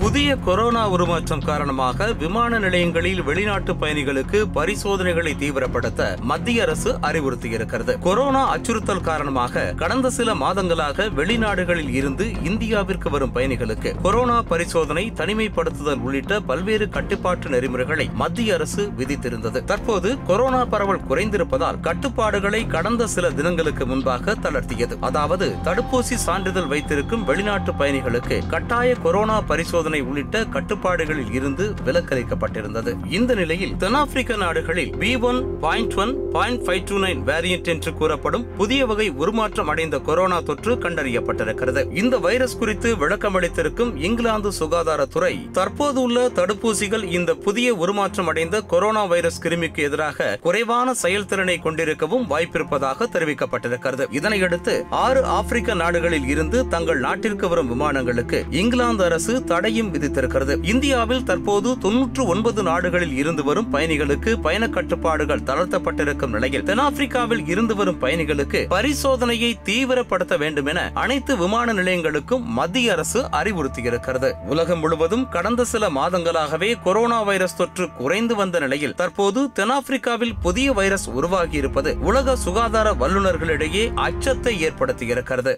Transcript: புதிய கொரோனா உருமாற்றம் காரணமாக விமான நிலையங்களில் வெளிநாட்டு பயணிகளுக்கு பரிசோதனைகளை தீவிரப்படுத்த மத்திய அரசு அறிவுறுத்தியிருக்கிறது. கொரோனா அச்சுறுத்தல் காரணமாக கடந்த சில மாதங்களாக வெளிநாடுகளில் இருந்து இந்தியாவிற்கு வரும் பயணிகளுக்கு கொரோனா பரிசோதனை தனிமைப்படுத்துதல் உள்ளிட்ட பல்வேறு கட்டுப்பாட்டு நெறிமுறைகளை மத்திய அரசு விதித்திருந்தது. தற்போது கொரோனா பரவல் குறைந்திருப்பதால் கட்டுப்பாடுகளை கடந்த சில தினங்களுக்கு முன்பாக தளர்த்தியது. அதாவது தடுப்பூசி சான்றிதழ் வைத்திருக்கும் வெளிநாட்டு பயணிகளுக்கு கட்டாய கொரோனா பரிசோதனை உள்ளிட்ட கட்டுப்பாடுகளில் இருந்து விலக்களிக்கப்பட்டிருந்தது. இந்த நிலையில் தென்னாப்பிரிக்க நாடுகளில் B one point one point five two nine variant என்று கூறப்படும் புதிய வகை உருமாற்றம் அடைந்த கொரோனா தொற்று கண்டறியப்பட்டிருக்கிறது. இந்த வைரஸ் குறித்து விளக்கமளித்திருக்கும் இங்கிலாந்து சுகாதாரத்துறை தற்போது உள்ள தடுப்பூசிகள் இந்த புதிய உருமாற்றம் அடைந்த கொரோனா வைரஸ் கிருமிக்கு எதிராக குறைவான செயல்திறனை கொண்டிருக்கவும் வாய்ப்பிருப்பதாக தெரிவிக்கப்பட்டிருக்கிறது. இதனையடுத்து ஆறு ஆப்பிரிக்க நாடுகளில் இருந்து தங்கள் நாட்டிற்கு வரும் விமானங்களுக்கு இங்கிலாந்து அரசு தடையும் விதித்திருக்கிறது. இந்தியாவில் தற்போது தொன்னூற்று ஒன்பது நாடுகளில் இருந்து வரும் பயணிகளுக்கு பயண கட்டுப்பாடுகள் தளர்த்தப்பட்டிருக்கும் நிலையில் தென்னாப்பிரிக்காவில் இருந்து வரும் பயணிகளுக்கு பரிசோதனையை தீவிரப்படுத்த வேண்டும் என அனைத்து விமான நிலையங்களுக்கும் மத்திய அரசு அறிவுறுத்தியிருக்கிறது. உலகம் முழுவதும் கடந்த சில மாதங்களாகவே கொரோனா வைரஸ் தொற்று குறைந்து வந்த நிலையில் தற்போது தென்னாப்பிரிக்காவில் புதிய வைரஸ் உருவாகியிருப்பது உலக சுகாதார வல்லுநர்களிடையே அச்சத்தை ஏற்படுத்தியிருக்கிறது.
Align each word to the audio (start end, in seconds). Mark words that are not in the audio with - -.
புதிய 0.00 0.36
கொரோனா 0.36 0.90
உருமாற்றம் 0.90 1.42
காரணமாக 1.44 2.12
விமான 2.12 2.58
நிலையங்களில் 2.58 3.22
வெளிநாட்டு 3.22 3.72
பயணிகளுக்கு 3.72 4.38
பரிசோதனைகளை 4.54 5.32
தீவிரப்படுத்த 5.38 6.20
மத்திய 6.20 6.62
அரசு 6.62 6.92
அறிவுறுத்தியிருக்கிறது. 7.02 7.98
கொரோனா 7.98 8.56
அச்சுறுத்தல் 8.56 9.00
காரணமாக 9.00 9.74
கடந்த 9.76 10.10
சில 10.10 10.34
மாதங்களாக 10.34 11.08
வெளிநாடுகளில் 11.14 11.90
இருந்து 11.90 12.24
இந்தியாவிற்கு 12.24 13.10
வரும் 13.10 13.34
பயணிகளுக்கு 13.34 13.92
கொரோனா 14.02 14.42
பரிசோதனை 14.42 15.12
தனிமைப்படுத்துதல் 15.16 16.00
உள்ளிட்ட 16.00 16.40
பல்வேறு 16.40 16.88
கட்டுப்பாட்டு 16.88 17.48
நெறிமுறைகளை 17.48 18.10
மத்திய 18.14 18.54
அரசு 18.54 18.92
விதித்திருந்தது. 18.98 19.64
தற்போது 19.64 20.18
கொரோனா 20.26 20.64
பரவல் 20.64 21.04
குறைந்திருப்பதால் 21.10 21.80
கட்டுப்பாடுகளை 21.80 22.66
கடந்த 22.66 23.06
சில 23.06 23.30
தினங்களுக்கு 23.30 23.86
முன்பாக 23.86 24.36
தளர்த்தியது. 24.42 24.98
அதாவது 25.00 25.54
தடுப்பூசி 25.64 26.18
சான்றிதழ் 26.26 26.66
வைத்திருக்கும் 26.66 27.24
வெளிநாட்டு 27.24 27.72
பயணிகளுக்கு 27.72 28.46
கட்டாய 28.48 28.94
கொரோனா 28.94 29.40
பரிசோதனை 29.40 29.88
உள்ளிட்ட 29.98 30.44
கட்டுப்பாடுகளில் 30.44 31.32
இருந்து 31.32 31.74
விலக்களிக்கப்பட்டிருந்தது. 31.84 33.12
இந்த 33.12 33.34
நிலையில் 33.34 33.76
தென்னாப்பிரிக்க 33.76 34.36
நாடுகளில் 34.36 34.90
B 34.98 35.16
one 35.16 35.58
point 35.58 35.94
one 35.94 36.30
point 36.30 36.62
five 36.62 36.84
two 36.84 36.96
nine 36.96 37.22
variant 37.22 37.70
என்று 37.74 37.94
கூறப்படும் 37.94 38.56
புதிய 38.56 38.86
வகை 38.86 39.10
உருமாற்றம் 39.10 39.68
அடைந்த 39.68 39.98
கொரோனா 39.98 40.40
தொற்று 40.40 40.74
கண்டறியப்பட்டிருக்கிறது. 40.74 41.96
இந்த 41.96 42.18
வைரஸ் 42.18 42.58
குறித்து 42.58 42.96
விளக்கமளித்திருக்கும் 42.96 43.96
இங்கிலாந்து 43.96 44.52
சுகாதாரத்துறை 44.60 45.50
தற்போது 45.50 46.00
உள்ள 46.00 46.28
தடுப்பூசிகள் 46.28 47.02
இந்த 47.02 47.34
புதிய 47.34 47.74
உருமாற்றம் 47.74 48.26
அடைந்த 48.26 48.60
கொரோனா 48.60 49.04
வைரஸ் 49.04 49.42
கிருமிக்கு 49.42 49.78
எதிராக 49.78 50.38
குறைவான 50.40 50.94
செயல்திறனை 50.94 51.58
கொண்டிருக்கவும் 51.64 52.26
வாய்ப்பிருப்பதாக 52.30 53.08
தெரிவிக்கப்பட்டிருக்கிறது. 53.12 54.06
இதனையடுத்து 54.12 54.82
ஆறு 54.90 55.24
ஆப்பிரிக்க 55.24 55.74
நாடுகளில் 55.74 56.26
இருந்து 56.26 56.68
தங்கள் 56.68 56.98
நாட்டிற்கு 56.98 57.48
வரும் 57.48 57.68
விமானங்களுக்கு 57.68 58.44
இங்கிலாந்து 58.50 59.04
அரசு 59.04 59.44
தடையும் 59.80 59.94
விதித்திருக்கிறது. 59.94 60.54
இந்தியாவில் 60.64 61.24
தற்போது 61.24 61.78
தொன்னூற்று 61.78 62.26
ஒன்பது 62.26 62.62
நாடுகளில் 62.62 63.14
இருந்து 63.16 63.44
வரும் 63.44 63.68
பயணிகளுக்கு 63.74 64.40
பயண 64.40 64.68
கட்டுப்பாடுகள் 64.68 65.46
தளர்த்தப்பட்டிருக்கும் 65.46 66.34
நிலையில் 66.36 66.64
தென்னாப்பிரிக்காவில் 66.64 67.48
இருந்து 67.48 67.74
வரும் 67.76 68.00
பயணிகளுக்கு 68.02 68.60
பரிசோதனையை 68.70 69.50
தீவிரப்படுத்த 69.64 70.38
வேண்டும் 70.38 70.66
என 70.66 70.90
அனைத்து 70.94 71.36
விமான 71.36 71.72
நிலையங்களுக்கும் 71.72 72.44
மத்திய 72.58 72.92
அரசு 72.92 73.20
அறிவுறுத்தியிருக்கிறது. 73.22 74.30
உலகம் 74.46 74.78
முழுவதும் 74.78 75.28
கடந்த 75.28 75.64
சில 75.64 75.90
மாதங்களாகவே 75.90 76.70
கொரோனா 76.84 77.22
வைரஸ் 77.22 77.56
தொற்று 77.56 77.88
குறைந்து 77.98 78.34
வந்த 78.34 78.58
நிலையில் 78.58 78.94
தற்போது 78.94 79.50
தென்னாப்பிரிக்காவில் 79.54 80.36
புதிய 80.42 80.72
வைரஸ் 80.72 81.10
உருவாகியிருப்பது 81.10 81.98
உலக 81.98 82.36
சுகாதார 82.36 82.92
வல்லுநர்களிடையே 82.92 83.84
அச்சத்தை 83.94 84.54
ஏற்படுத்தியிருக்கிறது. 84.68 85.54